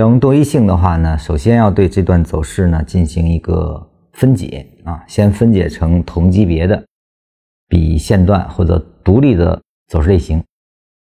[0.00, 6.82] 用多一性的话呢，首先要对这段走势呢进行一个分解啊，先分解成同级别的
[7.68, 10.42] 比线段或者独立的走势类型。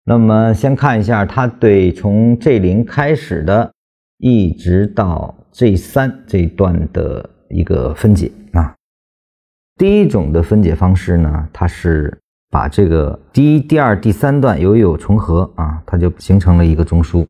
[0.04, 3.70] 那么先看一下它对从 G 零开始的，
[4.18, 8.74] 一直到 G 三这一段的一个分解啊。
[9.76, 12.18] 第一种的分解方式呢，它是
[12.50, 17.24] 把这个第一、第二、第三段由于有重合啊，它就形成了一个中枢。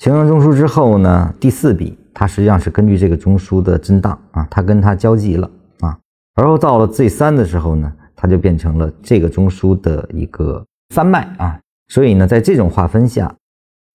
[0.00, 5.50] 形成中枢之后呢，第四笔它实际上是根据这个中枢的震荡啊，它跟它交集了
[5.80, 5.94] 啊，
[6.36, 10.64] 而后到了 Z 三的时候呢，它就变成了这个中枢的一个
[10.94, 13.30] 三脉啊，所以呢，在这种划分下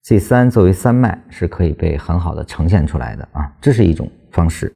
[0.04, 4.72] ，Z 三作为三脉是可以被很好的呈现出来的啊，这是一种方式。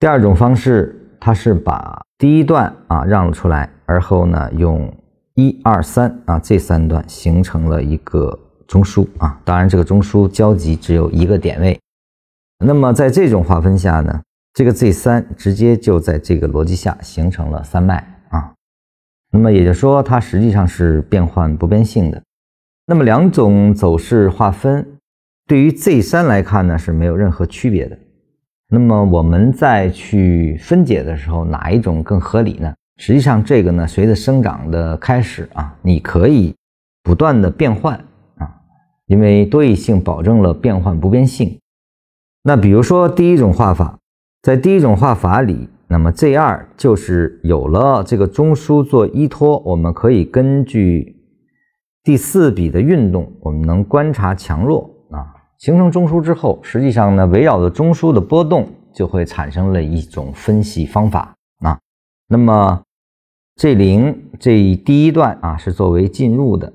[0.00, 4.92] 第二种方式，它是把第一段啊让了出来，而后呢用
[5.34, 8.36] 一二三啊这三段形成了一个。
[8.66, 11.78] 中枢啊，当然这个中枢交集只有一个点位。
[12.64, 14.22] 那么在这种划分下呢，
[14.54, 17.96] 这个 Z 三直接就在这个逻辑下形成了三脉
[18.30, 18.52] 啊。
[19.30, 22.22] 那么也就说，它实际上是变换不变性的。
[22.86, 24.86] 那么两种走势划分
[25.46, 27.98] 对于 Z 三来看呢是没有任何区别的。
[28.68, 32.74] 那么我们再去分解的时候，哪一种更合理呢？
[32.98, 36.54] 实际上这个呢，随着生长的开始啊，你可以
[37.02, 38.02] 不断的变换。
[39.06, 41.58] 因为多义性保证了变换不变性。
[42.42, 43.98] 那比如说第一种画法，
[44.42, 51.16] 在第一种画法里，那么 Z 二就是有了这个中枢做依托，我们可以根据
[52.02, 55.34] 第四笔的运动，我们能观察强弱啊。
[55.58, 61.78] 形成中枢之后，实际上呢，围绕着中枢的波动就会产生了一种分析方法啊。
[62.28, 62.82] 那么
[63.56, 66.72] Z 零这第一段啊是作为进入的。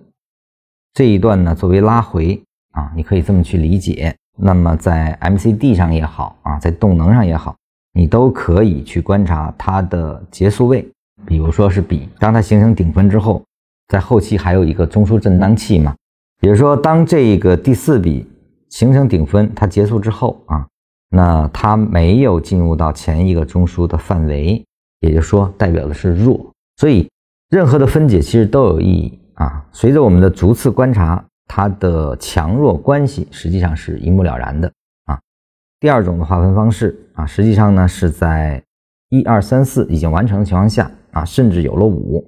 [0.94, 4.16] 这一段呢，作为拉回啊，你可以这么去理解。
[4.38, 7.56] 那么在 MCD 上也好啊，在动能上也好，
[7.94, 10.88] 你都可以去观察它的结束位。
[11.26, 13.44] 比如说是比，当它形成顶分之后，
[13.90, 15.96] 在后期还有一个中枢震荡器嘛。
[16.42, 18.28] 也就是说，当这个第四笔
[18.70, 20.66] 形成顶分，它结束之后啊，
[21.10, 24.66] 那它没有进入到前一个中枢的范围，
[25.02, 26.44] 也就是说代表的是弱。
[26.78, 27.08] 所以
[27.50, 29.20] 任何的分解其实都有意义。
[29.36, 34.72] 啊，随着我们的逐次观察，它的强弱关系实际上是一目了然的
[35.06, 35.20] 啊。
[35.80, 38.64] 第二种的划分方式啊，实际上呢是在
[39.10, 42.26] 一二三四已经完成的情况下啊，甚至有了五，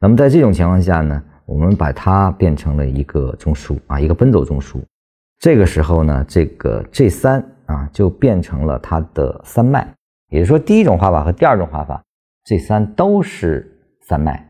[0.00, 4.80] 那么在这种情况下呢，我们把它变成了一个中枢啊，一个奔走中枢。
[5.38, 9.86] 这个时候呢，这个 G 三啊就变成了它的三脉，
[10.30, 12.02] 也就是说，第一种画法和第二种画法
[12.44, 13.70] ，G 三都是
[14.00, 14.48] 三脉。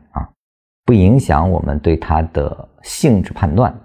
[0.85, 3.75] 不影响我们对它的性质判断。